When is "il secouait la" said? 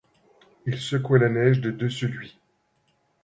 0.65-1.29